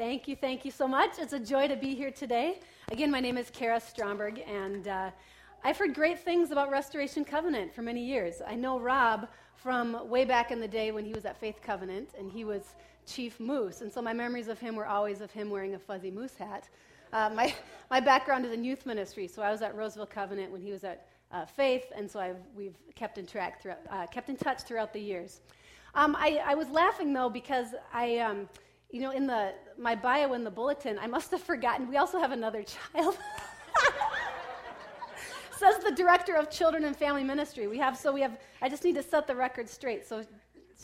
[0.00, 1.18] Thank you, thank you so much.
[1.18, 2.60] It's a joy to be here today.
[2.90, 5.10] Again, my name is Kara Stromberg, and uh,
[5.62, 8.40] I've heard great things about Restoration Covenant for many years.
[8.48, 12.14] I know Rob from way back in the day when he was at Faith Covenant,
[12.18, 12.76] and he was
[13.06, 16.10] Chief Moose, and so my memories of him were always of him wearing a fuzzy
[16.10, 16.70] moose hat.
[17.12, 17.54] Uh, my,
[17.90, 20.82] my background is in youth ministry, so I was at Roseville Covenant when he was
[20.82, 24.62] at uh, Faith, and so I've, we've kept in, track throughout, uh, kept in touch
[24.62, 25.42] throughout the years.
[25.94, 28.48] Um, I, I, was laughing though because I, um,
[28.92, 31.88] you know, in the my bio in the bulletin, I must have forgotten.
[31.88, 33.16] We also have another child.
[35.58, 37.66] Says the director of children and family ministry.
[37.66, 38.38] We have so we have.
[38.62, 40.24] I just need to set the record straight so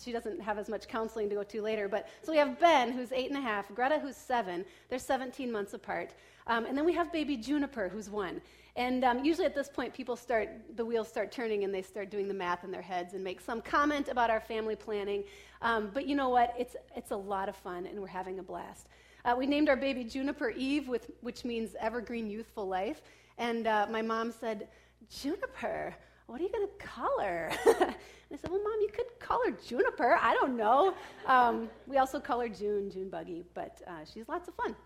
[0.02, 1.88] she doesn't have as much counseling to go to later.
[1.88, 4.64] But so we have Ben, who's eight and a half, Greta, who's seven.
[4.88, 6.12] They're 17 months apart,
[6.46, 8.40] um, and then we have baby Juniper, who's one.
[8.76, 12.10] And um, usually at this point, people start, the wheels start turning and they start
[12.10, 15.24] doing the math in their heads and make some comment about our family planning.
[15.62, 16.54] Um, but you know what?
[16.58, 18.88] It's, it's a lot of fun and we're having a blast.
[19.24, 23.00] Uh, we named our baby Juniper Eve, with, which means evergreen youthful life.
[23.38, 24.68] And uh, my mom said,
[25.10, 25.94] Juniper,
[26.26, 27.50] what are you going to call her?
[27.66, 27.94] and
[28.32, 30.18] I said, well, Mom, you could call her Juniper.
[30.20, 30.94] I don't know.
[31.26, 34.76] Um, we also call her June, June Buggy, but uh, she's lots of fun.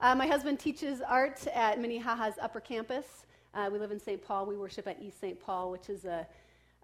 [0.00, 3.25] Uh, my husband teaches art at Minnehaha's Upper Campus.
[3.56, 4.22] Uh, we live in St.
[4.22, 4.44] Paul.
[4.44, 5.40] We worship at East St.
[5.40, 6.26] Paul, which is a,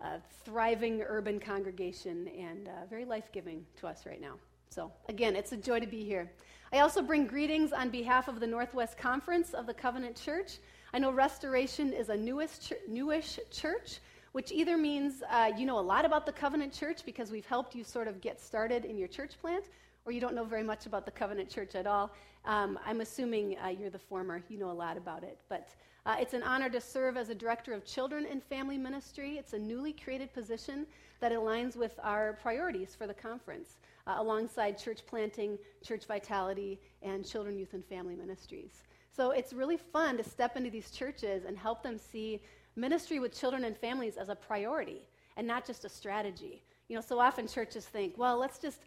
[0.02, 4.36] a thriving urban congregation and uh, very life giving to us right now.
[4.70, 6.32] So, again, it's a joy to be here.
[6.72, 10.60] I also bring greetings on behalf of the Northwest Conference of the Covenant Church.
[10.94, 14.00] I know Restoration is a newest ch- newish church,
[14.32, 17.74] which either means uh, you know a lot about the Covenant Church because we've helped
[17.74, 19.64] you sort of get started in your church plant,
[20.06, 22.10] or you don't know very much about the Covenant Church at all.
[22.46, 24.42] Um, I'm assuming uh, you're the former.
[24.48, 25.36] You know a lot about it.
[25.50, 25.68] But
[26.04, 29.38] uh, it's an honor to serve as a director of children and family ministry.
[29.38, 30.86] It's a newly created position
[31.20, 33.76] that aligns with our priorities for the conference,
[34.08, 38.82] uh, alongside church planting, church vitality, and children, youth, and family ministries.
[39.14, 42.40] So it's really fun to step into these churches and help them see
[42.74, 45.02] ministry with children and families as a priority
[45.36, 46.64] and not just a strategy.
[46.88, 48.80] You know, so often churches think, well, let's just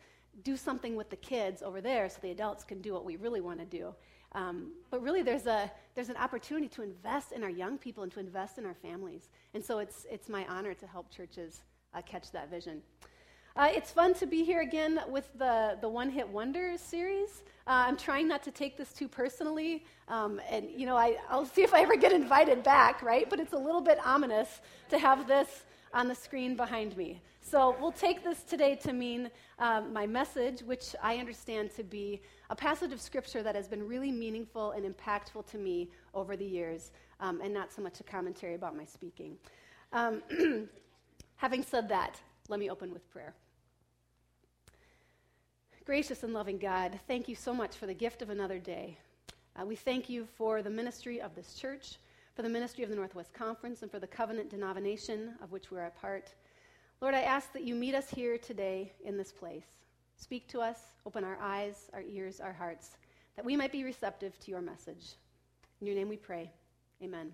[0.44, 3.42] do something with the kids over there so the adults can do what we really
[3.42, 3.96] want to do.
[4.34, 8.12] Um, but really, there's, a, there's an opportunity to invest in our young people and
[8.12, 9.30] to invest in our families.
[9.54, 11.62] And so it's, it's my honor to help churches
[11.94, 12.82] uh, catch that vision.
[13.58, 17.44] Uh, it's fun to be here again with the, the One Hit Wonders series.
[17.66, 19.86] Uh, I'm trying not to take this too personally.
[20.10, 23.30] Um, and, you know, I, I'll see if I ever get invited back, right?
[23.30, 24.60] But it's a little bit ominous
[24.90, 27.22] to have this on the screen behind me.
[27.40, 32.22] So we'll take this today to mean um, my message, which I understand to be
[32.50, 36.46] a passage of scripture that has been really meaningful and impactful to me over the
[36.46, 39.38] years, um, and not so much a commentary about my speaking.
[39.94, 40.22] Um,
[41.36, 43.34] having said that, let me open with prayer.
[45.86, 48.98] Gracious and loving God, thank you so much for the gift of another day.
[49.60, 51.98] Uh, we thank you for the ministry of this church
[52.36, 55.86] for the ministry of the Northwest Conference, and for the covenant denomination of which we're
[55.86, 56.34] a part.
[57.00, 59.78] Lord, I ask that you meet us here today in this place.
[60.18, 62.98] Speak to us, open our eyes, our ears, our hearts,
[63.36, 65.16] that we might be receptive to your message.
[65.82, 66.52] In your name we pray.
[67.04, 67.32] Amen.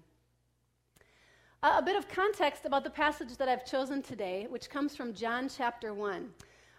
[1.64, 5.14] Uh, a bit of context about the passage that I've chosen today, which comes from
[5.14, 6.30] John chapter 1.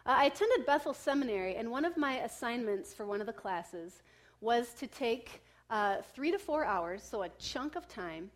[0.04, 4.02] Uh, I attended Bethel Seminary, and one of my assignments for one of the classes
[4.40, 8.28] was to take uh, three to four hours, so a chunk of time,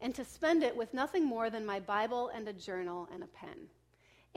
[0.00, 3.26] and to spend it with nothing more than my Bible and a journal and a
[3.26, 3.66] pen.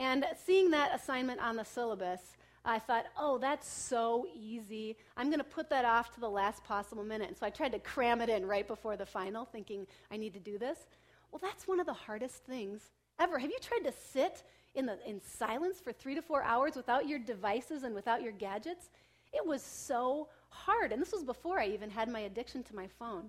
[0.00, 4.96] And seeing that assignment on the syllabus, I thought, oh, that's so easy.
[5.16, 7.28] I'm going to put that off to the last possible minute.
[7.28, 10.34] And so I tried to cram it in right before the final, thinking I need
[10.34, 10.78] to do this.
[11.30, 13.38] Well, that's one of the hardest things ever.
[13.38, 17.08] Have you tried to sit in, the, in silence for three to four hours without
[17.08, 18.90] your devices and without your gadgets?
[19.32, 20.92] It was so hard.
[20.92, 23.24] And this was before I even had my addiction to my phone.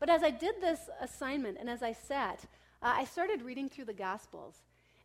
[0.00, 2.40] But as I did this assignment and as I sat,
[2.82, 4.56] uh, I started reading through the Gospels.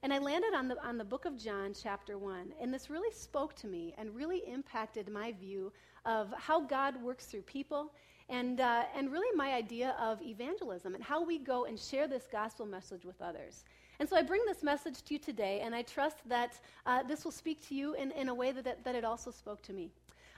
[0.08, 2.54] And I landed on the, on the book of John, chapter 1.
[2.62, 5.74] And this really spoke to me and really impacted my view
[6.06, 7.92] of how God works through people
[8.30, 12.26] and, uh, and really my idea of evangelism and how we go and share this
[12.32, 13.66] gospel message with others.
[14.00, 17.26] And so I bring this message to you today, and I trust that uh, this
[17.26, 19.92] will speak to you in, in a way that, that, it also spoke to me.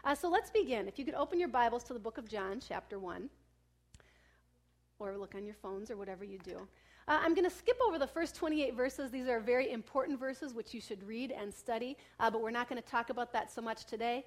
[0.03, 0.87] Uh, so let's begin.
[0.87, 3.29] If you could open your Bibles to the book of John, chapter 1,
[4.97, 6.67] or look on your phones or whatever you do.
[7.09, 9.09] Uh, I'm going to skip over the first 28 verses.
[9.09, 12.69] These are very important verses which you should read and study, uh, but we're not
[12.69, 14.23] going to talk about that so much today.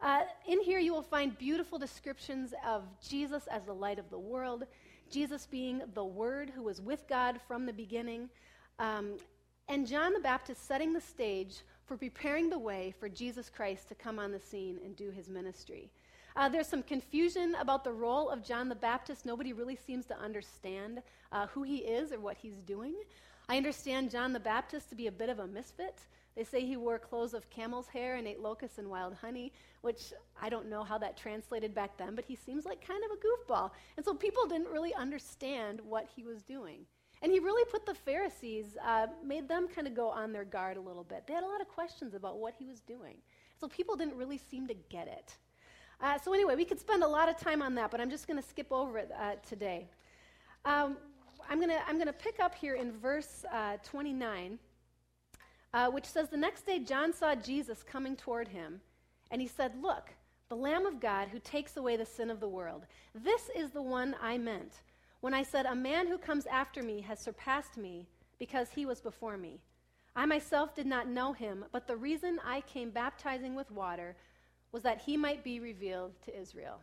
[0.00, 4.18] Uh, in here, you will find beautiful descriptions of Jesus as the light of the
[4.18, 4.64] world,
[5.10, 8.30] Jesus being the Word who was with God from the beginning,
[8.78, 9.18] um,
[9.68, 13.94] and John the Baptist setting the stage for preparing the way for Jesus Christ to
[13.94, 15.90] come on the scene and do his ministry.
[16.36, 19.26] Uh, there's some confusion about the role of John the Baptist.
[19.26, 22.94] Nobody really seems to understand uh, who he is or what he's doing.
[23.48, 26.00] I understand John the Baptist to be a bit of a misfit.
[26.34, 29.52] They say he wore clothes of camel's hair and ate locusts and wild honey,
[29.82, 33.10] which I don't know how that translated back then, but he seems like kind of
[33.10, 33.70] a goofball.
[33.96, 36.86] And so people didn't really understand what he was doing.
[37.20, 40.76] And he really put the Pharisees, uh, made them kind of go on their guard
[40.76, 41.24] a little bit.
[41.26, 43.16] They had a lot of questions about what he was doing.
[43.60, 45.36] So people didn't really seem to get it.
[46.02, 48.26] Uh, so, anyway, we could spend a lot of time on that, but I'm just
[48.26, 49.86] going to skip over it uh, today.
[50.64, 50.96] Um,
[51.48, 54.58] I'm going to I'm gonna pick up here in verse uh, 29,
[55.72, 58.80] uh, which says The next day John saw Jesus coming toward him,
[59.30, 60.10] and he said, Look,
[60.48, 62.82] the Lamb of God who takes away the sin of the world.
[63.14, 64.82] This is the one I meant
[65.20, 68.08] when I said, A man who comes after me has surpassed me
[68.40, 69.60] because he was before me.
[70.16, 74.16] I myself did not know him, but the reason I came baptizing with water
[74.72, 76.80] was that he might be revealed to Israel.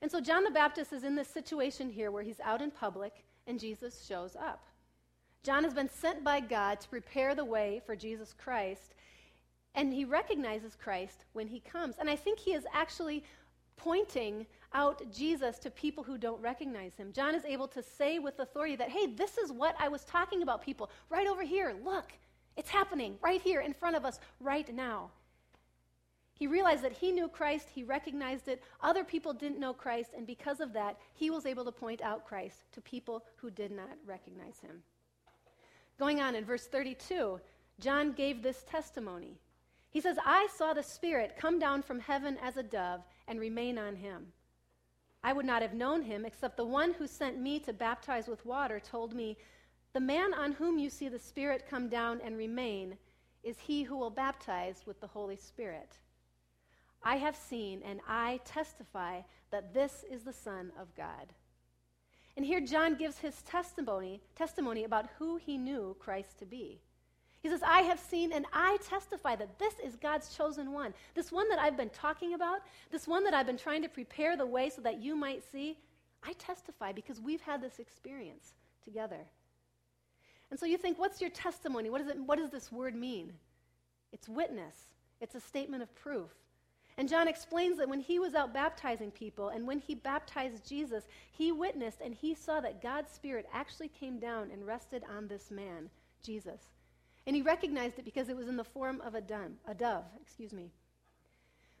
[0.00, 3.24] And so John the Baptist is in this situation here where he's out in public
[3.46, 4.64] and Jesus shows up.
[5.42, 8.94] John has been sent by God to prepare the way for Jesus Christ,
[9.74, 11.96] and he recognizes Christ when he comes.
[11.98, 13.24] And I think he is actually
[13.76, 17.12] pointing out Jesus to people who don't recognize him.
[17.12, 20.42] John is able to say with authority that, hey, this is what I was talking
[20.42, 20.90] about, people.
[21.08, 21.74] Right over here.
[21.84, 22.12] Look,
[22.56, 25.10] it's happening right here in front of us right now.
[26.38, 28.62] He realized that he knew Christ, he recognized it.
[28.80, 32.24] Other people didn't know Christ, and because of that, he was able to point out
[32.24, 34.84] Christ to people who did not recognize him.
[35.98, 37.40] Going on in verse 32,
[37.80, 39.40] John gave this testimony.
[39.90, 43.76] He says, I saw the Spirit come down from heaven as a dove and remain
[43.76, 44.28] on him.
[45.24, 48.46] I would not have known him except the one who sent me to baptize with
[48.46, 49.36] water told me,
[49.92, 52.96] The man on whom you see the Spirit come down and remain
[53.42, 55.98] is he who will baptize with the Holy Spirit.
[57.02, 61.32] I have seen and I testify that this is the Son of God.
[62.36, 66.80] And here John gives his testimony, testimony about who he knew Christ to be.
[67.40, 70.92] He says, I have seen and I testify that this is God's chosen one.
[71.14, 72.60] This one that I've been talking about,
[72.90, 75.78] this one that I've been trying to prepare the way so that you might see,
[76.22, 78.54] I testify because we've had this experience
[78.84, 79.20] together.
[80.50, 81.90] And so you think, what's your testimony?
[81.90, 83.32] What, is it, what does this word mean?
[84.12, 84.76] It's witness,
[85.20, 86.30] it's a statement of proof.
[86.98, 91.04] And John explains that when he was out baptizing people and when he baptized Jesus,
[91.30, 95.52] he witnessed and he saw that God's Spirit actually came down and rested on this
[95.52, 95.88] man,
[96.24, 96.60] Jesus.
[97.24, 100.06] And he recognized it because it was in the form of a, dove, a dove,
[100.20, 100.72] excuse me.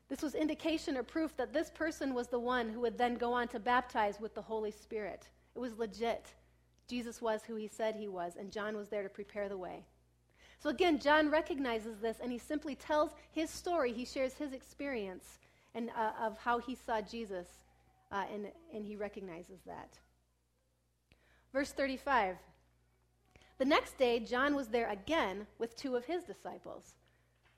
[0.08, 3.32] This was indication or proof that this person was the one who would then go
[3.32, 5.28] on to baptize with the Holy Spirit.
[5.56, 6.26] It was legit.
[6.86, 9.84] Jesus was who he said he was, and John was there to prepare the way.
[10.60, 13.92] So again, John recognizes this and he simply tells his story.
[13.92, 15.38] He shares his experience
[15.74, 17.46] and, uh, of how he saw Jesus,
[18.10, 19.98] uh, and, and he recognizes that.
[21.52, 22.36] Verse 35
[23.58, 26.94] The next day, John was there again with two of his disciples.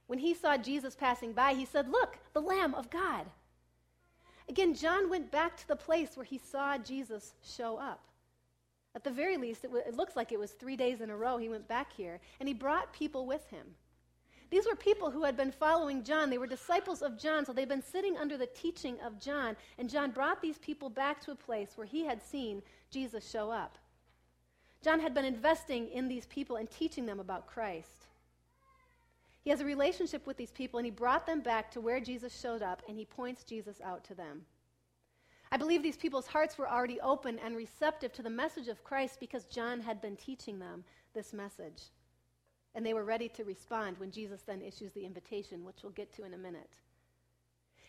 [0.06, 3.26] When he saw Jesus passing by, he said, Look, the Lamb of God.
[4.48, 8.04] Again, John went back to the place where he saw Jesus show up.
[8.94, 11.16] At the very least, it, w- it looks like it was three days in a
[11.16, 13.66] row he went back here, and he brought people with him.
[14.50, 16.28] These were people who had been following John.
[16.28, 19.88] They were disciples of John, so they'd been sitting under the teaching of John, and
[19.88, 23.78] John brought these people back to a place where he had seen Jesus show up.
[24.82, 28.06] John had been investing in these people and teaching them about Christ.
[29.42, 32.38] He has a relationship with these people, and he brought them back to where Jesus
[32.38, 34.42] showed up, and he points Jesus out to them.
[35.52, 39.18] I believe these people's hearts were already open and receptive to the message of Christ
[39.18, 41.82] because John had been teaching them this message.
[42.74, 46.12] And they were ready to respond when Jesus then issues the invitation, which we'll get
[46.14, 46.70] to in a minute.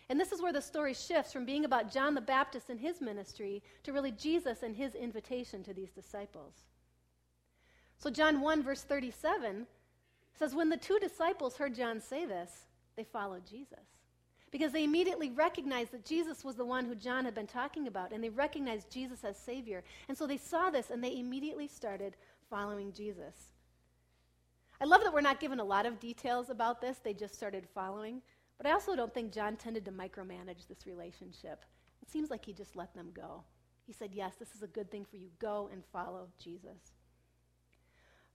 [0.10, 3.00] And this is where the story shifts from being about John the Baptist and his
[3.00, 6.56] ministry to really Jesus and his invitation to these disciples.
[7.98, 9.68] So, John 1, verse 37
[10.34, 12.66] says, When the two disciples heard John say this,
[12.96, 14.01] they followed Jesus
[14.52, 18.12] because they immediately recognized that Jesus was the one who John had been talking about,
[18.12, 19.84] and they recognized Jesus as Savior.
[20.10, 22.18] And so they saw this and they immediately started
[22.50, 23.52] following Jesus.
[24.82, 27.68] I love that we're not given a lot of details about this, they just started
[27.74, 28.22] following.
[28.58, 31.66] But I also don't think John tended to micromanage this relationship.
[32.02, 33.44] It seems like he just let them go.
[33.88, 35.30] He said, Yes, this is a good thing for you.
[35.40, 36.94] Go and follow Jesus.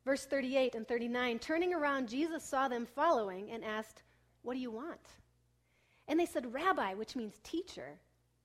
[0.05, 4.03] Verse 38 and 39 Turning around, Jesus saw them following and asked,
[4.43, 5.01] What do you want?
[6.09, 7.99] And they said, Rabbi, which means teacher,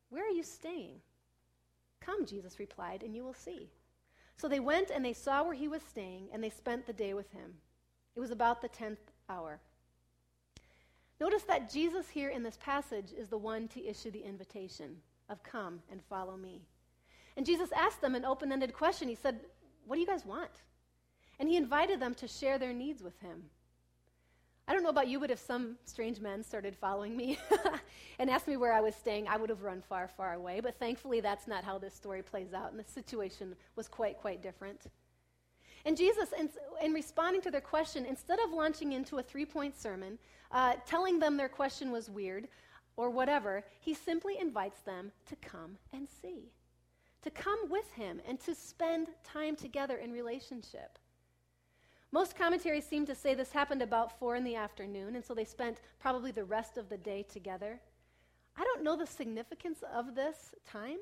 [0.09, 0.95] where are you staying?
[1.99, 3.69] Come, Jesus replied, and you will see.
[4.37, 7.13] So they went and they saw where he was staying, and they spent the day
[7.13, 7.53] with him.
[8.15, 9.59] It was about the tenth hour.
[11.19, 14.97] Notice that Jesus here in this passage is the one to issue the invitation
[15.29, 16.63] of come and follow me.
[17.37, 19.07] And Jesus asked them an open ended question.
[19.07, 19.39] He said,
[19.85, 20.63] What do you guys want?
[21.39, 23.43] And he invited them to share their needs with him.
[24.67, 27.37] I don't know about you, but if some strange men started following me
[28.19, 30.59] and asked me where I was staying, I would have run far, far away.
[30.59, 34.41] But thankfully, that's not how this story plays out, and the situation was quite, quite
[34.41, 34.87] different.
[35.85, 36.49] And Jesus, in,
[36.81, 40.19] in responding to their question, instead of launching into a three point sermon,
[40.51, 42.47] uh, telling them their question was weird
[42.97, 46.51] or whatever, he simply invites them to come and see,
[47.23, 50.99] to come with him and to spend time together in relationship.
[52.11, 55.45] Most commentaries seem to say this happened about four in the afternoon, and so they
[55.45, 57.79] spent probably the rest of the day together.
[58.57, 60.97] I don't know the significance of this time,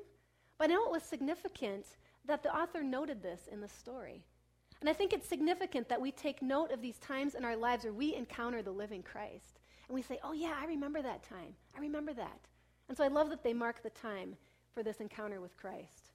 [0.56, 1.86] but I know it was significant
[2.26, 4.22] that the author noted this in the story.
[4.80, 7.84] And I think it's significant that we take note of these times in our lives
[7.84, 9.60] where we encounter the living Christ.
[9.88, 11.54] And we say, oh, yeah, I remember that time.
[11.76, 12.40] I remember that.
[12.88, 14.36] And so I love that they mark the time
[14.74, 16.09] for this encounter with Christ.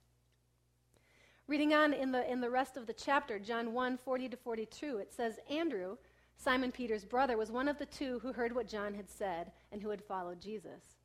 [1.48, 4.98] Reading on in the, in the rest of the chapter, John 1 40 to 42,
[4.98, 5.96] it says, Andrew,
[6.36, 9.80] Simon Peter's brother, was one of the two who heard what John had said and
[9.80, 10.96] who had followed Jesus.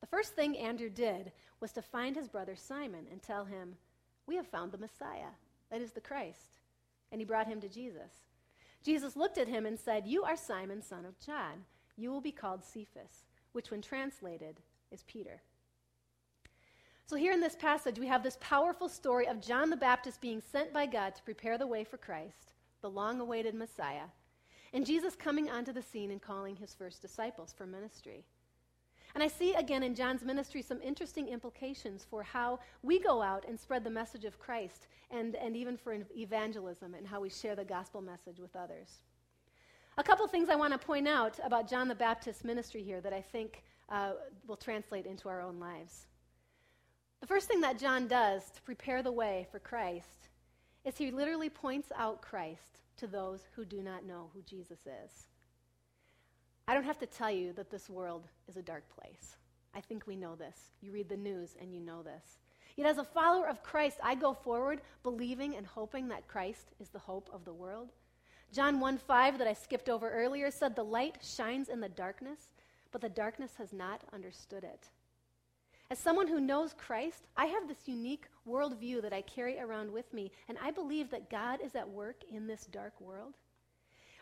[0.00, 3.76] The first thing Andrew did was to find his brother Simon and tell him,
[4.26, 5.30] We have found the Messiah,
[5.70, 6.58] that is the Christ
[7.12, 8.24] and he brought him to Jesus.
[8.82, 11.64] Jesus looked at him and said, You are Simon, son of John.
[11.96, 14.56] You will be called Cephas, which, when translated,
[14.90, 15.42] is Peter.
[17.12, 20.40] So, here in this passage, we have this powerful story of John the Baptist being
[20.40, 24.06] sent by God to prepare the way for Christ, the long awaited Messiah,
[24.72, 28.24] and Jesus coming onto the scene and calling his first disciples for ministry.
[29.14, 33.44] And I see again in John's ministry some interesting implications for how we go out
[33.46, 37.54] and spread the message of Christ and, and even for evangelism and how we share
[37.54, 39.00] the gospel message with others.
[39.98, 43.12] A couple things I want to point out about John the Baptist's ministry here that
[43.12, 44.12] I think uh,
[44.46, 46.06] will translate into our own lives.
[47.22, 50.28] The first thing that John does to prepare the way for Christ
[50.84, 55.28] is he literally points out Christ to those who do not know who Jesus is.
[56.66, 59.36] I don't have to tell you that this world is a dark place.
[59.72, 60.72] I think we know this.
[60.80, 62.40] You read the news and you know this.
[62.74, 66.88] Yet, as a follower of Christ, I go forward believing and hoping that Christ is
[66.88, 67.92] the hope of the world.
[68.52, 72.48] John 1 5, that I skipped over earlier, said, The light shines in the darkness,
[72.90, 74.88] but the darkness has not understood it.
[75.92, 80.10] As someone who knows Christ, I have this unique worldview that I carry around with
[80.14, 83.34] me, and I believe that God is at work in this dark world.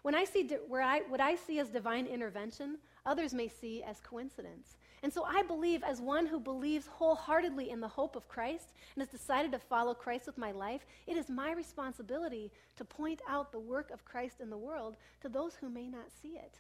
[0.03, 4.01] When I see where I, what I see as divine intervention, others may see as
[4.01, 4.79] coincidence.
[5.05, 9.03] And so I believe, as one who believes wholeheartedly in the hope of Christ and
[9.03, 13.53] has decided to follow Christ with my life, it is my responsibility to point out
[13.53, 16.59] the work of Christ in the world to those who may not see it.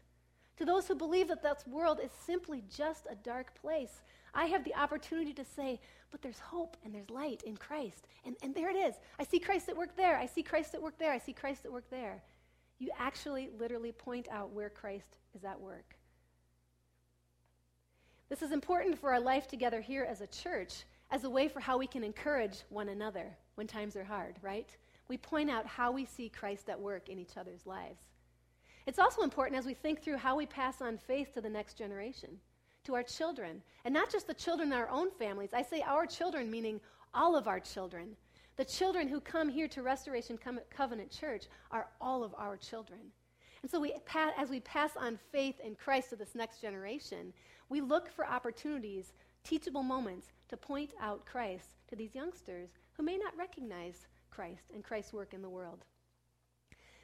[0.58, 4.02] To those who believe that this world is simply just a dark place,
[4.34, 8.06] I have the opportunity to say, but there's hope and there's light in Christ.
[8.24, 8.94] And, and there it is.
[9.18, 10.16] I see Christ at work there.
[10.16, 11.12] I see Christ at work there.
[11.12, 12.22] I see Christ at work there
[12.80, 15.94] you actually literally point out where Christ is at work.
[18.28, 21.60] This is important for our life together here as a church, as a way for
[21.60, 24.74] how we can encourage one another when times are hard, right?
[25.08, 28.00] We point out how we see Christ at work in each other's lives.
[28.86, 31.74] It's also important as we think through how we pass on faith to the next
[31.74, 32.38] generation,
[32.84, 35.50] to our children, and not just the children in our own families.
[35.52, 36.80] I say our children, meaning
[37.14, 38.16] all of our children.
[38.56, 40.38] The children who come here to Restoration
[40.70, 43.00] Covenant Church are all of our children.
[43.62, 43.94] And so, we,
[44.38, 47.32] as we pass on faith in Christ to this next generation,
[47.68, 49.12] we look for opportunities,
[49.44, 54.82] teachable moments, to point out Christ to these youngsters who may not recognize Christ and
[54.82, 55.84] Christ's work in the world.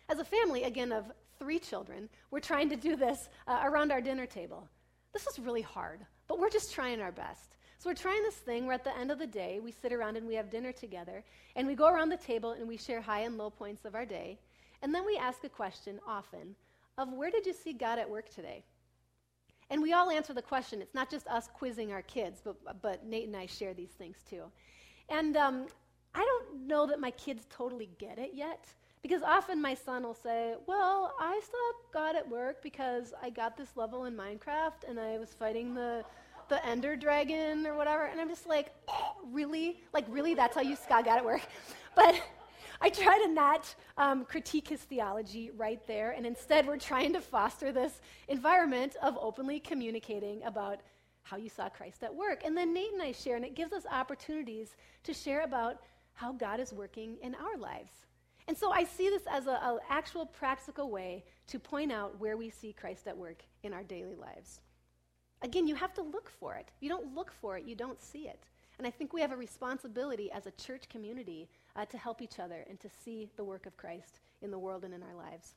[0.09, 4.01] As a family, again, of three children, we're trying to do this uh, around our
[4.01, 4.69] dinner table.
[5.13, 7.57] This is really hard, but we're just trying our best.
[7.79, 10.17] So we're trying this thing where at the end of the day, we sit around
[10.17, 11.23] and we have dinner together,
[11.55, 14.07] and we go around the table and we share high and low points of our
[14.07, 14.39] day.
[14.83, 16.55] And then we ask a question often
[16.99, 18.63] of where did you see God at work today?
[19.71, 20.81] And we all answer the question.
[20.81, 24.19] It's not just us quizzing our kids, but, but Nate and I share these things
[24.29, 24.45] too.
[25.09, 25.67] And um,
[26.15, 28.67] I don't know that my kids totally get it yet.
[29.07, 33.57] Because often my son will say, Well, I saw God at work because I got
[33.57, 36.05] this level in Minecraft and I was fighting the
[36.49, 38.07] the Ender Dragon or whatever.
[38.07, 39.81] And I'm just like, oh, really?
[39.93, 40.35] Like, really?
[40.35, 41.43] That's how you got at work?
[41.95, 42.21] But
[42.81, 46.11] I try to not um, critique his theology right there.
[46.11, 50.81] And instead, we're trying to foster this environment of openly communicating about
[51.23, 52.43] how you saw Christ at work.
[52.45, 55.81] And then Nate and I share, and it gives us opportunities to share about
[56.13, 58.07] how God is working in our lives.
[58.49, 62.51] And so I see this as an actual practical way to point out where we
[62.51, 64.61] see Christ at work in our daily lives.
[65.43, 66.69] Again, you have to look for it.
[66.81, 68.45] You don't look for it, you don't see it.
[68.79, 72.39] And I think we have a responsibility as a church community uh, to help each
[72.39, 75.55] other and to see the work of Christ in the world and in our lives.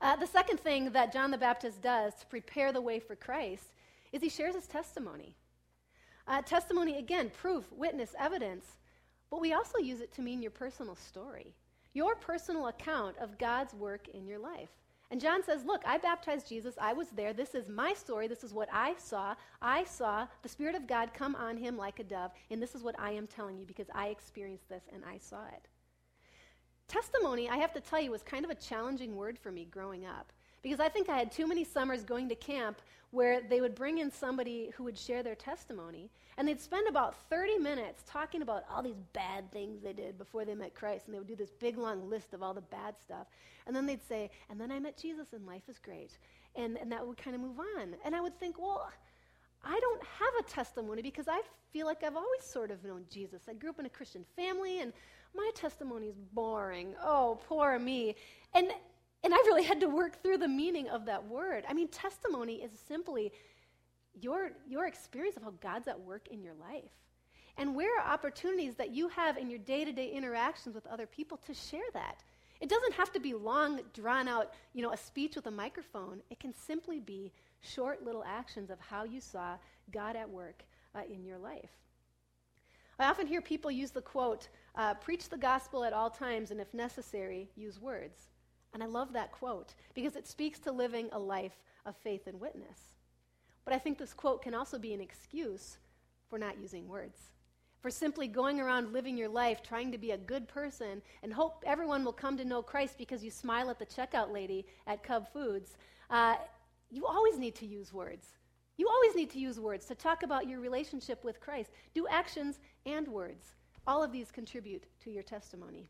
[0.00, 3.72] Uh, the second thing that John the Baptist does to prepare the way for Christ
[4.12, 5.34] is he shares his testimony.
[6.26, 8.64] Uh, testimony, again, proof, witness, evidence,
[9.34, 11.56] but we also use it to mean your personal story,
[11.92, 14.68] your personal account of God's work in your life.
[15.10, 16.76] And John says, Look, I baptized Jesus.
[16.80, 17.32] I was there.
[17.32, 18.28] This is my story.
[18.28, 19.34] This is what I saw.
[19.60, 22.30] I saw the Spirit of God come on him like a dove.
[22.48, 25.44] And this is what I am telling you because I experienced this and I saw
[25.48, 25.66] it.
[26.86, 30.06] Testimony, I have to tell you, was kind of a challenging word for me growing
[30.06, 30.32] up
[30.64, 32.80] because I think I had too many summers going to camp
[33.10, 36.10] where they would bring in somebody who would share their testimony.
[36.36, 40.44] And they'd spend about 30 minutes talking about all these bad things they did before
[40.44, 41.04] they met Christ.
[41.06, 43.26] And they would do this big, long list of all the bad stuff.
[43.66, 46.18] And then they'd say, and then I met Jesus and life is great.
[46.56, 47.94] And, and that would kind of move on.
[48.04, 48.90] And I would think, well,
[49.62, 51.42] I don't have a testimony because I
[51.72, 53.42] feel like I've always sort of known Jesus.
[53.48, 54.94] I grew up in a Christian family and
[55.36, 56.94] my testimony is boring.
[57.02, 58.16] Oh, poor me.
[58.54, 58.72] And
[59.24, 61.64] and I really had to work through the meaning of that word.
[61.66, 63.32] I mean, testimony is simply
[64.20, 66.92] your, your experience of how God's at work in your life.
[67.56, 71.06] And where are opportunities that you have in your day to day interactions with other
[71.06, 72.22] people to share that?
[72.60, 76.20] It doesn't have to be long, drawn out, you know, a speech with a microphone.
[76.30, 79.56] It can simply be short little actions of how you saw
[79.90, 80.64] God at work
[80.94, 81.70] uh, in your life.
[82.98, 86.60] I often hear people use the quote, uh, preach the gospel at all times, and
[86.60, 88.28] if necessary, use words.
[88.74, 92.40] And I love that quote because it speaks to living a life of faith and
[92.40, 92.90] witness.
[93.64, 95.78] But I think this quote can also be an excuse
[96.28, 97.18] for not using words,
[97.80, 101.62] for simply going around living your life trying to be a good person and hope
[101.64, 105.32] everyone will come to know Christ because you smile at the checkout lady at Cub
[105.32, 105.76] Foods.
[106.10, 106.34] Uh,
[106.90, 108.28] you always need to use words.
[108.76, 111.70] You always need to use words to talk about your relationship with Christ.
[111.94, 113.52] Do actions and words.
[113.86, 115.88] All of these contribute to your testimony.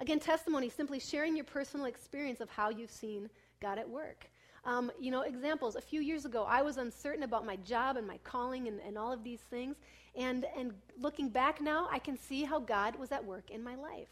[0.00, 3.28] Again, testimony, simply sharing your personal experience of how you've seen
[3.60, 4.30] God at work.
[4.64, 5.76] Um, you know, examples.
[5.76, 8.96] A few years ago, I was uncertain about my job and my calling and, and
[8.96, 9.76] all of these things.
[10.14, 13.74] And, and looking back now, I can see how God was at work in my
[13.74, 14.08] life.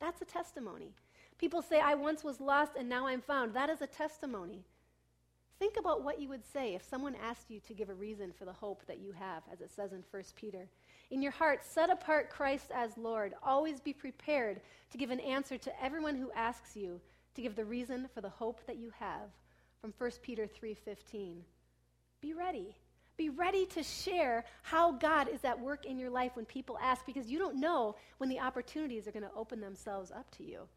[0.00, 0.92] That's a testimony.
[1.38, 3.54] People say, I once was lost and now I'm found.
[3.54, 4.64] That is a testimony.
[5.58, 8.44] Think about what you would say if someone asked you to give a reason for
[8.44, 10.68] the hope that you have, as it says in 1 Peter.
[11.10, 13.34] In your heart, set apart Christ as Lord.
[13.42, 17.00] Always be prepared to give an answer to everyone who asks you
[17.34, 19.30] to give the reason for the hope that you have.
[19.80, 21.44] From 1 Peter 3:15.
[22.20, 22.76] Be ready.
[23.16, 27.06] Be ready to share how God is at work in your life when people ask
[27.06, 30.68] because you don't know when the opportunities are going to open themselves up to you.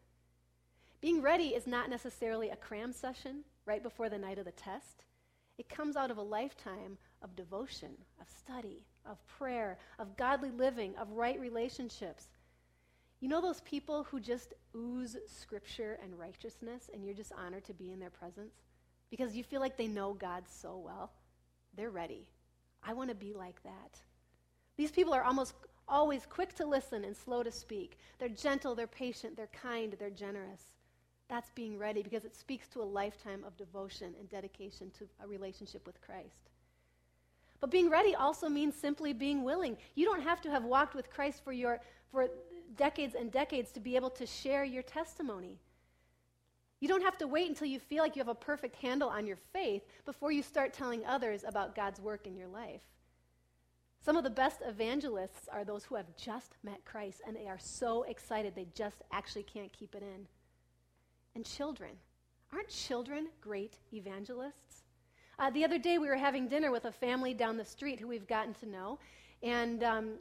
[1.01, 5.05] Being ready is not necessarily a cram session right before the night of the test.
[5.57, 10.95] It comes out of a lifetime of devotion, of study, of prayer, of godly living,
[10.97, 12.27] of right relationships.
[13.19, 17.73] You know those people who just ooze scripture and righteousness, and you're just honored to
[17.73, 18.53] be in their presence?
[19.09, 21.11] Because you feel like they know God so well?
[21.75, 22.27] They're ready.
[22.83, 23.99] I want to be like that.
[24.77, 25.53] These people are almost
[25.87, 27.97] always quick to listen and slow to speak.
[28.19, 30.61] They're gentle, they're patient, they're kind, they're generous.
[31.29, 35.27] That's being ready because it speaks to a lifetime of devotion and dedication to a
[35.27, 36.51] relationship with Christ.
[37.59, 39.77] But being ready also means simply being willing.
[39.95, 41.79] You don't have to have walked with Christ for, your,
[42.11, 42.27] for
[42.75, 45.59] decades and decades to be able to share your testimony.
[46.79, 49.25] You don't have to wait until you feel like you have a perfect handle on
[49.25, 52.83] your faith before you start telling others about God's work in your life.
[53.99, 57.57] Some of the best evangelists are those who have just met Christ and they are
[57.59, 60.27] so excited they just actually can't keep it in.
[61.35, 61.91] And children.
[62.53, 64.83] Aren't children great evangelists?
[65.39, 68.07] Uh, the other day, we were having dinner with a family down the street who
[68.07, 68.97] we've gotten to know,
[69.43, 70.13] and um,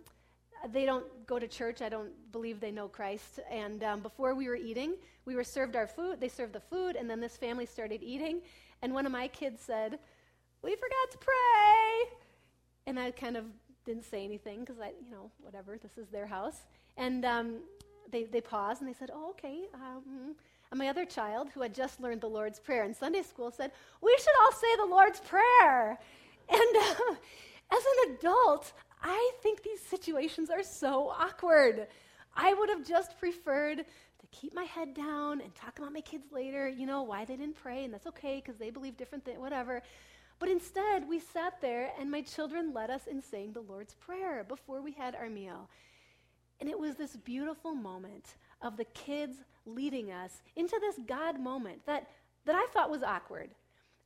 [0.70, 1.81] they don't go to church.
[1.81, 3.40] I don't believe they know Christ.
[3.50, 6.20] And um, before we were eating, we were served our food.
[6.20, 8.42] They served the food, and then this family started eating.
[8.83, 9.98] And one of my kids said,
[10.61, 12.18] "We forgot to pray,"
[12.87, 13.46] and I kind of
[13.87, 15.79] didn't say anything because I, you know, whatever.
[15.79, 16.66] This is their house.
[16.98, 17.61] And um,
[18.11, 19.64] they they paused and they said, "Oh, okay."
[20.76, 23.72] And my other child, who had just learned the Lord's Prayer in Sunday school, said,
[24.02, 25.98] We should all say the Lord's Prayer.
[26.48, 27.14] And uh,
[27.72, 31.88] as an adult, I think these situations are so awkward.
[32.36, 36.26] I would have just preferred to keep my head down and talk about my kids
[36.30, 39.40] later, you know, why they didn't pray, and that's okay because they believe different things,
[39.40, 39.82] whatever.
[40.38, 44.44] But instead, we sat there and my children led us in saying the Lord's Prayer
[44.44, 45.70] before we had our meal.
[46.60, 51.85] And it was this beautiful moment of the kids leading us into this God moment
[51.87, 52.09] that,
[52.44, 53.50] that I thought was awkward.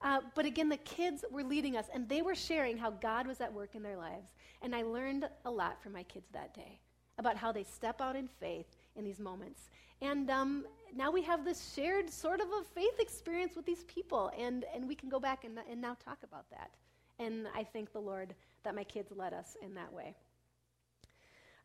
[0.02, 3.40] Uh, but again, the kids were leading us, and they were sharing how God was
[3.40, 4.30] at work in their lives.
[4.62, 6.80] And I learned a lot from my kids that day
[7.18, 9.68] about how they step out in faith in these moments.
[10.00, 10.64] And um,
[10.96, 14.88] now we have this shared sort of a faith experience with these people, and, and
[14.88, 16.70] we can go back and, and now talk about that.
[17.18, 20.14] And I thank the Lord that my kids led us in that way.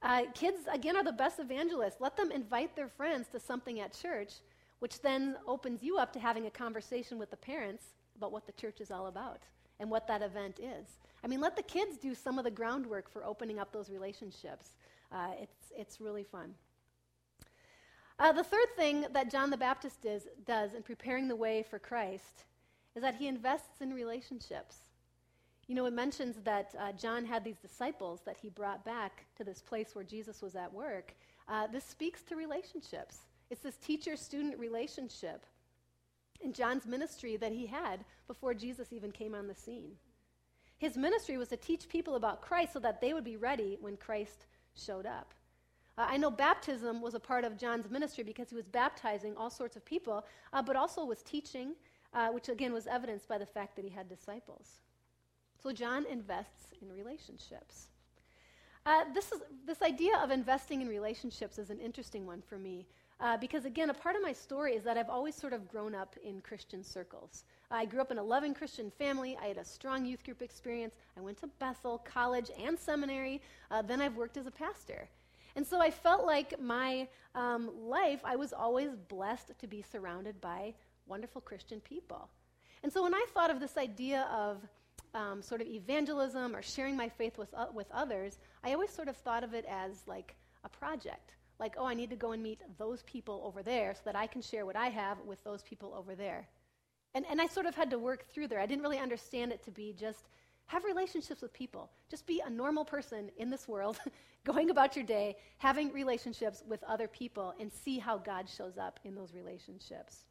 [0.06, 2.00] Uh, kids, again, are the best evangelists.
[2.00, 4.34] Let them invite their friends to something at church,
[4.78, 8.52] which then opens you up to having a conversation with the parents about what the
[8.52, 9.42] church is all about
[9.80, 11.00] and what that event is.
[11.24, 14.76] I mean, let the kids do some of the groundwork for opening up those relationships.
[15.12, 16.54] Uh, it's, it's really fun.
[18.20, 21.80] Uh, the third thing that John the Baptist does, does in preparing the way for
[21.80, 22.46] Christ
[22.96, 24.85] is that he invests in relationships.
[25.68, 29.44] You know, it mentions that uh, John had these disciples that he brought back to
[29.44, 31.14] this place where Jesus was at work.
[31.48, 33.20] Uh, this speaks to relationships.
[33.50, 35.46] It's this teacher student relationship
[36.42, 39.92] in John's ministry that he had before Jesus even came on the scene.
[40.78, 43.98] His ministry was to teach people about Christ so that they would be ready when
[43.98, 45.34] Christ showed up.
[45.98, 49.50] Uh, I know baptism was a part of John's ministry because he was baptizing all
[49.50, 51.74] sorts of people, uh, but also was teaching,
[52.14, 54.82] uh, which again was evidenced by the fact that he had disciples.
[55.66, 57.88] So John invests in relationships.
[58.86, 62.86] Uh, this, is, this idea of investing in relationships is an interesting one for me
[63.20, 65.96] uh, because, again, a part of my story is that I've always sort of grown
[65.96, 67.46] up in Christian circles.
[67.72, 69.40] I grew up in a loving Christian family.
[69.42, 70.94] I had a strong youth group experience.
[71.18, 73.42] I went to Bethel, college, and seminary.
[73.72, 75.10] Uh, then I've worked as a pastor.
[75.56, 80.40] And so I felt like my um, life, I was always blessed to be surrounded
[80.40, 80.76] by
[81.08, 82.30] wonderful Christian people.
[82.84, 84.62] And so when I thought of this idea of
[85.16, 89.08] um, sort of evangelism or sharing my faith with, uh, with others, I always sort
[89.08, 91.32] of thought of it as like a project.
[91.58, 94.28] Like, oh, I need to go and meet those people over there so that I
[94.28, 96.48] can share what I have with those people over there.
[97.14, 98.60] And, and I sort of had to work through there.
[98.60, 100.28] I didn't really understand it to be just
[100.66, 101.90] have relationships with people.
[102.10, 104.00] Just be a normal person in this world,
[104.44, 109.00] going about your day, having relationships with other people, and see how God shows up
[109.06, 110.26] in those relationships.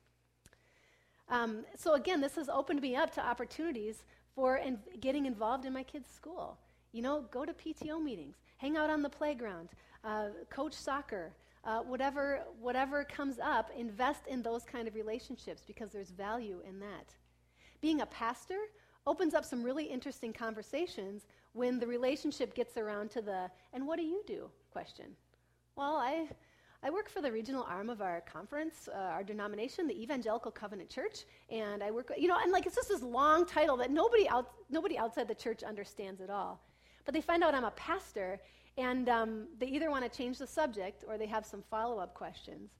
[1.28, 4.02] Um, so, again, this has opened me up to opportunities
[4.34, 6.58] for in getting involved in my kids' school.
[6.92, 9.68] You know, go to PTO meetings, hang out on the playground,
[10.04, 11.32] uh, coach soccer,
[11.64, 16.78] uh, whatever, whatever comes up, invest in those kind of relationships because there's value in
[16.80, 17.14] that.
[17.80, 18.58] Being a pastor
[19.06, 23.98] opens up some really interesting conversations when the relationship gets around to the, and what
[23.98, 25.06] do you do question.
[25.76, 26.28] Well, I,
[26.84, 30.90] I work for the regional arm of our conference, uh, our denomination, the Evangelical Covenant
[30.90, 34.28] Church, and I work, you know, and like it's just this long title that nobody,
[34.28, 36.60] out, nobody outside the church understands at all.
[37.06, 38.38] But they find out I'm a pastor,
[38.76, 42.12] and um, they either want to change the subject or they have some follow up
[42.12, 42.72] questions.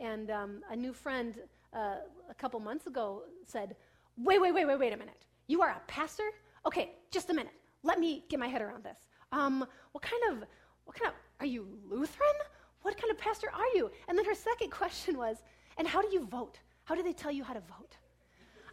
[0.00, 1.36] And um, a new friend
[1.72, 1.98] uh,
[2.28, 3.76] a couple months ago said,
[4.16, 5.24] Wait, wait, wait, wait, wait a minute.
[5.46, 6.30] You are a pastor?
[6.66, 7.52] Okay, just a minute.
[7.84, 8.98] Let me get my head around this.
[9.30, 10.48] Um, what kind of,
[10.84, 12.34] what kind of, are you Lutheran?
[12.82, 13.90] What kind of pastor are you?
[14.08, 15.38] And then her second question was,
[15.78, 16.58] and how do you vote?
[16.84, 17.96] How do they tell you how to vote?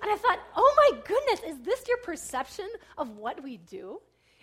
[0.02, 2.68] And I thought, oh my goodness, is this your perception
[2.98, 4.00] of what we do?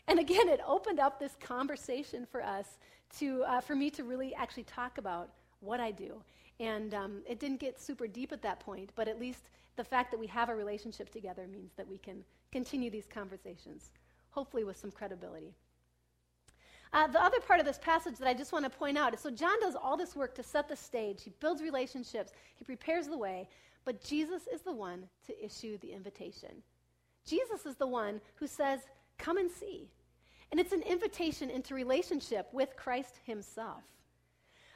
[0.09, 2.79] And again, it opened up this conversation for us
[3.19, 6.23] to, uh, for me to really actually talk about what I do.
[6.61, 10.11] And um, it didn't get super deep at that point, but at least the fact
[10.11, 13.91] that we have a relationship together means that we can continue these conversations,
[14.31, 15.55] hopefully with some credibility.
[16.97, 19.21] Uh, the other part of this passage that I just want to point out is
[19.21, 21.23] so John does all this work to set the stage.
[21.23, 23.51] He builds relationships, he prepares the way,
[23.85, 26.63] but Jesus is the one to issue the invitation.
[27.27, 28.81] Jesus is the one who says,
[29.19, 29.91] Come and see.
[30.51, 33.83] And it's an invitation into relationship with Christ himself.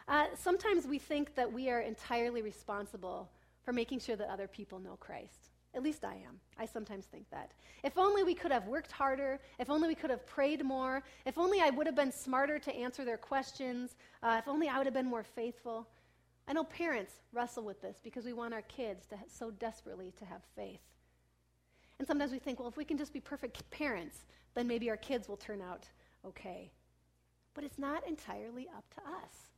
[0.07, 3.31] Uh, sometimes we think that we are entirely responsible
[3.65, 5.50] for making sure that other people know Christ.
[5.75, 6.41] At least I am.
[6.59, 7.53] I sometimes think that.
[7.85, 11.39] If only we could have worked harder, if only we could have prayed more, if
[11.39, 14.87] only I would have been smarter to answer their questions, uh, if only I would
[14.87, 15.87] have been more faithful.
[16.49, 20.25] I know parents wrestle with this because we want our kids to so desperately to
[20.25, 20.81] have faith.
[22.01, 24.97] And sometimes we think, well, if we can just be perfect parents, then maybe our
[24.97, 25.87] kids will turn out
[26.27, 26.73] okay.
[27.55, 29.50] But it's not entirely up to us.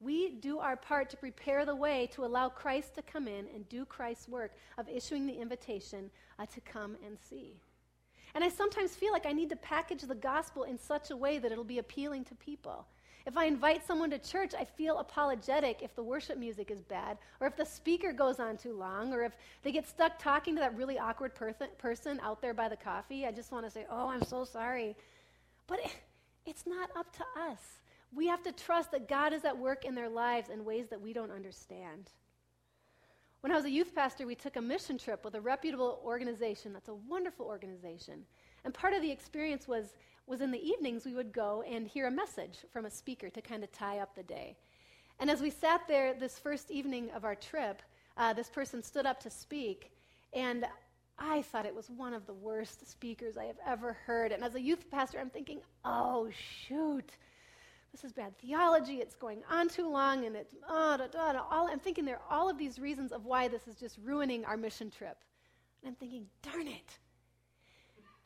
[0.00, 3.68] We do our part to prepare the way to allow Christ to come in and
[3.68, 7.54] do Christ's work of issuing the invitation uh, to come and see.
[8.34, 11.38] And I sometimes feel like I need to package the gospel in such a way
[11.38, 12.86] that it'll be appealing to people.
[13.26, 17.18] If I invite someone to church, I feel apologetic if the worship music is bad,
[17.38, 19.32] or if the speaker goes on too long, or if
[19.62, 23.26] they get stuck talking to that really awkward per- person out there by the coffee.
[23.26, 24.96] I just want to say, Oh, I'm so sorry.
[25.66, 25.94] But it,
[26.46, 27.58] it's not up to us.
[28.12, 31.00] We have to trust that God is at work in their lives in ways that
[31.00, 32.10] we don't understand.
[33.40, 36.72] When I was a youth pastor, we took a mission trip with a reputable organization
[36.72, 38.24] that's a wonderful organization.
[38.64, 39.94] And part of the experience was,
[40.26, 43.40] was in the evenings we would go and hear a message from a speaker to
[43.40, 44.56] kind of tie up the day.
[45.20, 47.82] And as we sat there this first evening of our trip,
[48.16, 49.92] uh, this person stood up to speak,
[50.32, 50.66] and
[51.18, 54.32] I thought it was one of the worst speakers I have ever heard.
[54.32, 56.28] And as a youth pastor, I'm thinking, oh,
[56.66, 57.12] shoot
[57.92, 61.42] this is bad theology, it's going on too long, and it's, oh, da, da, da,
[61.50, 64.44] all, I'm thinking there are all of these reasons of why this is just ruining
[64.44, 65.16] our mission trip.
[65.82, 66.98] And I'm thinking, darn it.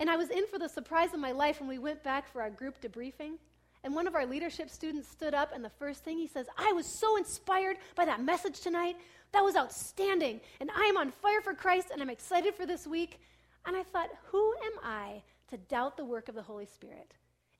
[0.00, 2.42] And I was in for the surprise of my life when we went back for
[2.42, 3.38] our group debriefing.
[3.84, 6.72] And one of our leadership students stood up, and the first thing he says, I
[6.72, 8.96] was so inspired by that message tonight.
[9.32, 10.40] That was outstanding.
[10.60, 13.20] And I am on fire for Christ, and I'm excited for this week.
[13.66, 17.12] And I thought, who am I to doubt the work of the Holy Spirit?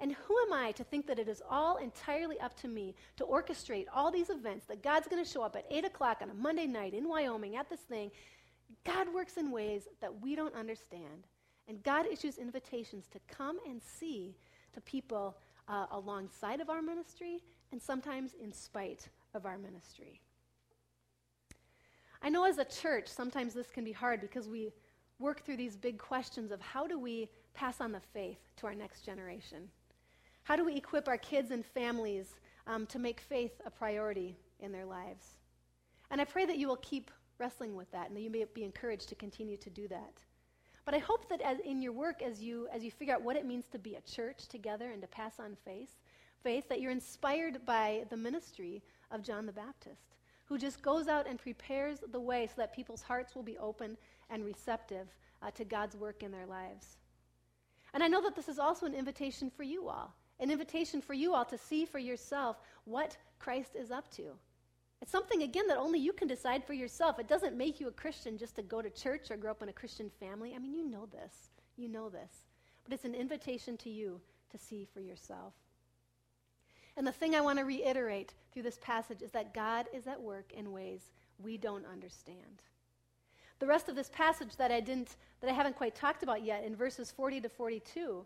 [0.04, 3.24] And who am I to think that it is all entirely up to me to
[3.24, 6.34] orchestrate all these events that God's going to show up at 8 o'clock on a
[6.34, 8.10] Monday night in Wyoming at this thing?
[8.84, 11.26] God works in ways that we don't understand.
[11.68, 14.36] And God issues invitations to come and see
[14.74, 15.38] to people
[15.68, 20.20] uh, alongside of our ministry and sometimes in spite of our ministry.
[22.20, 24.70] I know as a church, sometimes this can be hard because we
[25.18, 28.74] work through these big questions of how do we pass on the faith to our
[28.74, 29.70] next generation?
[30.44, 34.72] How do we equip our kids and families um, to make faith a priority in
[34.72, 35.38] their lives?
[36.10, 38.62] And I pray that you will keep wrestling with that and that you may be
[38.62, 40.12] encouraged to continue to do that.
[40.84, 43.36] But I hope that as in your work, as you, as you figure out what
[43.36, 45.96] it means to be a church together and to pass on faith,
[46.42, 51.26] faith, that you're inspired by the ministry of John the Baptist, who just goes out
[51.26, 53.96] and prepares the way so that people's hearts will be open
[54.28, 55.08] and receptive
[55.40, 56.98] uh, to God's work in their lives.
[57.94, 61.14] And I know that this is also an invitation for you all an invitation for
[61.14, 64.32] you all to see for yourself what Christ is up to.
[65.00, 67.18] It's something, again, that only you can decide for yourself.
[67.18, 69.68] It doesn't make you a Christian just to go to church or grow up in
[69.68, 70.54] a Christian family.
[70.54, 71.50] I mean, you know this.
[71.76, 72.46] You know this.
[72.84, 74.20] But it's an invitation to you
[74.50, 75.52] to see for yourself.
[76.96, 80.20] And the thing I want to reiterate through this passage is that God is at
[80.20, 82.62] work in ways we don't understand.
[83.58, 86.64] The rest of this passage that I didn't that I haven't quite talked about yet
[86.64, 88.24] in verses 40 to 42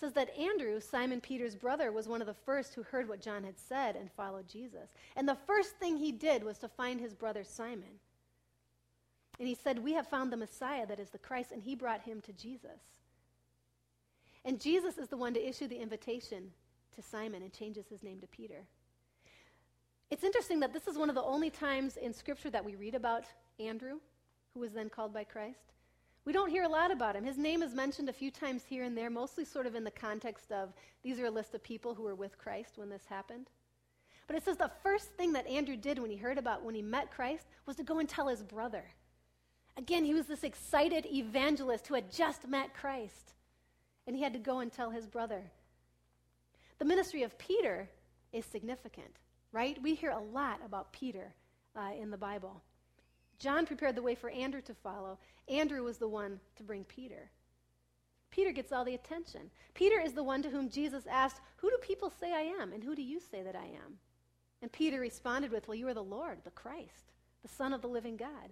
[0.00, 3.44] says that Andrew, Simon Peter's brother, was one of the first who heard what John
[3.44, 4.94] had said and followed Jesus.
[5.14, 8.00] And the first thing he did was to find his brother Simon.
[9.38, 12.02] And he said, We have found the Messiah, that is the Christ, and he brought
[12.02, 12.80] him to Jesus.
[14.44, 16.50] And Jesus is the one to issue the invitation
[16.96, 18.62] to Simon and changes his name to Peter.
[20.10, 22.94] It's interesting that this is one of the only times in Scripture that we read
[22.94, 23.24] about
[23.58, 23.98] Andrew,
[24.54, 25.72] who was then called by Christ.
[26.30, 27.24] We don't hear a lot about him.
[27.24, 29.90] His name is mentioned a few times here and there, mostly sort of in the
[29.90, 33.48] context of these are a list of people who were with Christ when this happened.
[34.28, 36.82] But it says the first thing that Andrew did when he heard about when he
[36.82, 38.84] met Christ was to go and tell his brother.
[39.76, 43.32] Again, he was this excited evangelist who had just met Christ,
[44.06, 45.42] and he had to go and tell his brother.
[46.78, 47.88] The ministry of Peter
[48.32, 49.16] is significant,
[49.50, 49.82] right?
[49.82, 51.34] We hear a lot about Peter
[51.74, 52.62] uh, in the Bible.
[53.40, 55.18] John prepared the way for Andrew to follow.
[55.48, 57.30] Andrew was the one to bring Peter.
[58.30, 59.50] Peter gets all the attention.
[59.74, 62.84] Peter is the one to whom Jesus asked, Who do people say I am, and
[62.84, 63.98] who do you say that I am?
[64.62, 67.88] And Peter responded with, Well, you are the Lord, the Christ, the Son of the
[67.88, 68.50] living God.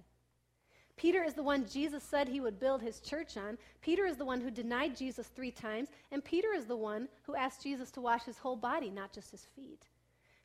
[0.97, 3.57] Peter is the one Jesus said he would build his church on.
[3.83, 5.91] Peter is the one who denied Jesus three times.
[6.11, 9.31] And Peter is the one who asked Jesus to wash his whole body, not just
[9.31, 9.87] his feet.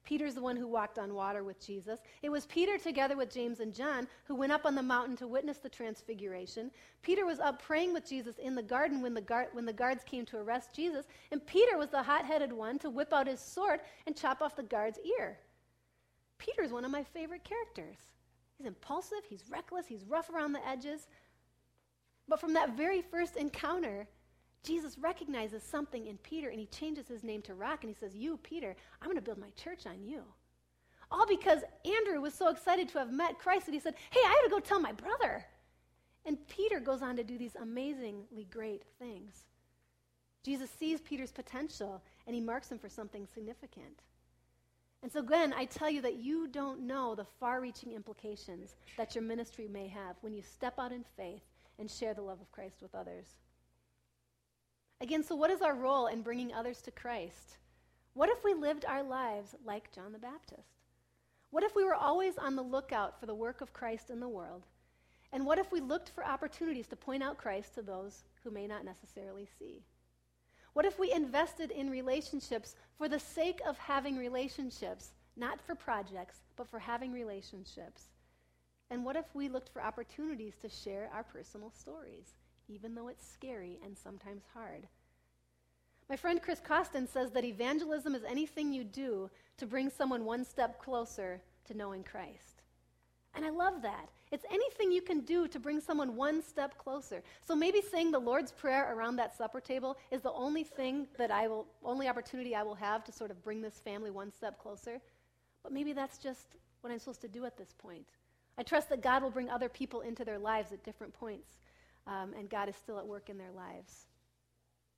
[0.04, 2.00] Peter's the one who walked on water with Jesus.
[2.22, 5.28] It was Peter, together with James and John, who went up on the mountain to
[5.28, 6.72] witness the transfiguration.
[7.02, 10.04] Peter was up praying with Jesus in the garden when the, gar- when the guards
[10.04, 11.06] came to arrest Jesus.
[11.32, 14.58] And Peter was the hot headed one to whip out his sword and chop off
[14.58, 15.38] the guard's ear.
[16.38, 17.98] Peter's one of my favorite characters.
[18.58, 21.08] He's impulsive, he's reckless, he's rough around the edges.
[22.28, 24.08] But from that very first encounter,
[24.64, 28.16] Jesus recognizes something in Peter and he changes his name to Rock and he says,
[28.16, 30.24] You, Peter, I'm going to build my church on you.
[31.12, 34.30] All because Andrew was so excited to have met Christ that he said, Hey, I
[34.30, 35.46] have to go tell my brother.
[36.26, 39.44] And Peter goes on to do these amazingly great things.
[40.44, 44.02] Jesus sees Peter's potential and he marks him for something significant.
[45.02, 49.14] And so, Glenn, I tell you that you don't know the far reaching implications that
[49.14, 51.42] your ministry may have when you step out in faith
[51.78, 53.26] and share the love of Christ with others.
[55.04, 57.58] Again, so what is our role in bringing others to Christ?
[58.14, 60.80] What if we lived our lives like John the Baptist?
[61.50, 64.30] What if we were always on the lookout for the work of Christ in the
[64.30, 64.64] world?
[65.34, 68.66] And what if we looked for opportunities to point out Christ to those who may
[68.66, 69.84] not necessarily see?
[70.72, 76.44] What if we invested in relationships for the sake of having relationships, not for projects,
[76.56, 78.04] but for having relationships?
[78.90, 82.36] And what if we looked for opportunities to share our personal stories,
[82.74, 84.88] even though it's scary and sometimes hard?
[86.10, 90.44] My friend Chris Costin says that evangelism is anything you do to bring someone one
[90.44, 92.64] step closer to knowing Christ.
[93.36, 94.10] And I love that.
[94.32, 97.24] It's anything you can do to bring someone one step closer.
[97.48, 101.32] So maybe saying the Lord's Prayer around that supper table is the only thing that
[101.32, 104.60] I will, only opportunity I will have to sort of bring this family one step
[104.60, 105.00] closer.
[105.64, 108.06] But maybe that's just what I'm supposed to do at this point.
[108.58, 111.58] I trust that God will bring other people into their lives at different points,
[112.08, 114.06] um, and God is still at work in their lives.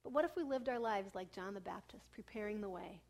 [0.04, 3.02] But what if we lived our lives like John the Baptist, preparing the way?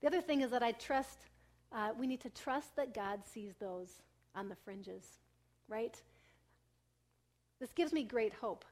[0.00, 1.18] The other thing is that I trust,
[1.72, 3.88] uh, we need to trust that God sees those
[4.34, 5.04] on the fringes,
[5.68, 6.00] right?
[7.58, 8.64] This gives me great hope.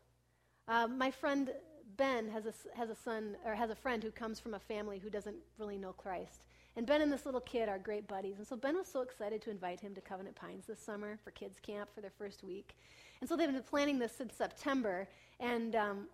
[0.68, 1.50] Um, my friend
[1.96, 4.98] Ben has a, has a son, or has a friend who comes from a family
[4.98, 6.42] who doesn't really know Christ.
[6.76, 8.36] And Ben and this little kid are great buddies.
[8.38, 11.30] And so Ben was so excited to invite him to Covenant Pines this summer for
[11.30, 12.76] kids' camp for their first week.
[13.20, 15.08] And so they've been planning this since September.
[15.40, 16.06] And um,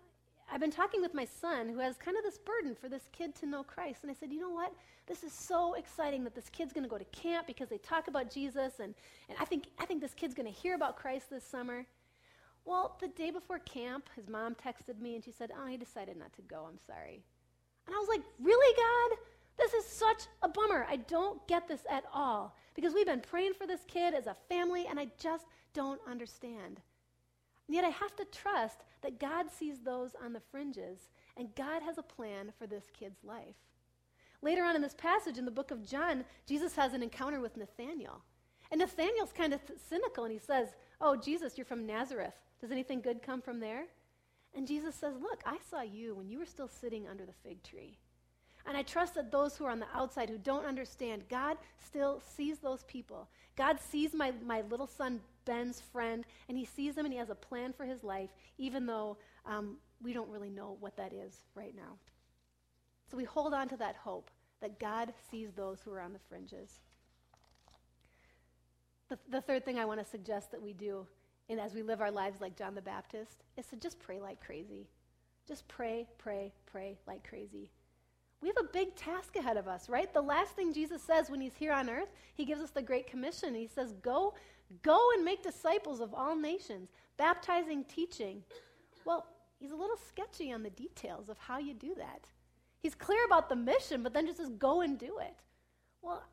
[0.53, 3.35] I've been talking with my son who has kind of this burden for this kid
[3.37, 4.01] to know Christ.
[4.03, 4.73] And I said, you know what?
[5.07, 8.07] This is so exciting that this kid's going to go to camp because they talk
[8.07, 8.75] about Jesus.
[8.79, 8.95] And,
[9.29, 11.87] and I, think, I think this kid's going to hear about Christ this summer.
[12.65, 16.17] Well, the day before camp, his mom texted me and she said, oh, he decided
[16.17, 16.67] not to go.
[16.69, 17.25] I'm sorry.
[17.87, 19.19] And I was like, really, God?
[19.59, 20.87] This is such a bummer.
[20.89, 24.37] I don't get this at all because we've been praying for this kid as a
[24.49, 26.81] family and I just don't understand.
[27.69, 31.83] And yet I have to trust that God sees those on the fringes and God
[31.83, 33.57] has a plan for this kid's life.
[34.43, 37.57] Later on in this passage in the book of John, Jesus has an encounter with
[37.57, 38.23] Nathanael.
[38.71, 40.69] And Nathanael's kind of th- cynical and he says,
[41.01, 42.35] Oh, Jesus, you're from Nazareth.
[42.61, 43.85] Does anything good come from there?
[44.55, 47.63] And Jesus says, Look, I saw you when you were still sitting under the fig
[47.63, 47.99] tree.
[48.67, 52.23] And I trust that those who are on the outside who don't understand, God still
[52.37, 53.29] sees those people.
[53.57, 57.31] God sees my, my little son Ben's friend, and he sees him and he has
[57.31, 61.39] a plan for his life, even though um, we don't really know what that is
[61.55, 61.99] right now.
[63.11, 66.21] So we hold on to that hope that God sees those who are on the
[66.29, 66.71] fringes.
[69.09, 71.07] The, the third thing I want to suggest that we do
[71.49, 74.41] and as we live our lives like John the Baptist is to just pray like
[74.41, 74.89] crazy.
[75.47, 77.71] Just pray, pray, pray like crazy.
[78.43, 80.13] We have a big task ahead of us, right?
[80.13, 83.07] The last thing Jesus says when he's here on earth, he gives us the Great
[83.07, 83.55] Commission.
[83.55, 84.35] He says, Go,
[84.83, 88.43] go and make disciples of all nations, baptizing, teaching.
[89.05, 89.27] Well,
[89.61, 92.27] he's a little sketchy on the details of how you do that.
[92.81, 95.37] He's clear about the mission, but then just says, Go and do it.
[96.03, 96.25] Well,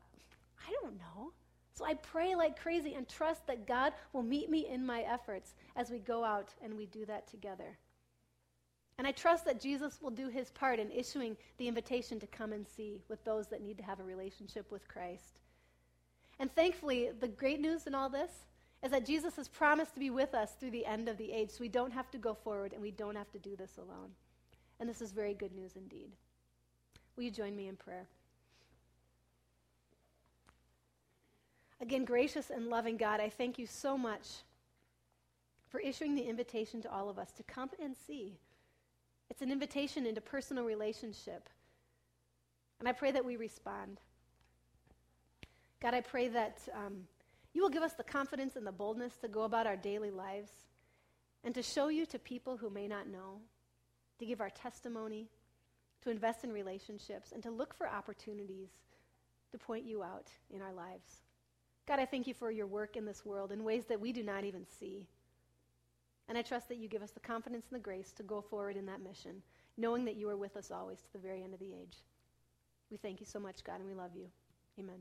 [0.66, 1.32] I don't know.
[1.74, 5.54] So I pray like crazy and trust that God will meet me in my efforts
[5.76, 7.78] as we go out and we do that together.
[9.00, 12.52] And I trust that Jesus will do his part in issuing the invitation to come
[12.52, 15.40] and see with those that need to have a relationship with Christ.
[16.38, 18.30] And thankfully, the great news in all this
[18.84, 21.48] is that Jesus has promised to be with us through the end of the age,
[21.48, 24.10] so we don't have to go forward and we don't have to do this alone.
[24.78, 26.10] And this is very good news indeed.
[27.16, 28.06] Will you join me in prayer?
[31.80, 34.26] Again, gracious and loving God, I thank you so much
[35.70, 38.36] for issuing the invitation to all of us to come and see
[39.30, 41.48] it's an invitation into personal relationship.
[42.80, 44.00] And I pray that we respond.
[45.80, 47.04] God, I pray that um,
[47.54, 50.50] you will give us the confidence and the boldness to go about our daily lives
[51.44, 53.38] and to show you to people who may not know,
[54.18, 55.28] to give our testimony,
[56.02, 58.68] to invest in relationships, and to look for opportunities
[59.52, 61.22] to point you out in our lives.
[61.86, 64.22] God, I thank you for your work in this world in ways that we do
[64.22, 65.06] not even see.
[66.30, 68.76] And I trust that you give us the confidence and the grace to go forward
[68.76, 69.42] in that mission,
[69.76, 72.04] knowing that you are with us always to the very end of the age.
[72.88, 74.26] We thank you so much, God, and we love you.
[74.78, 75.00] Amen.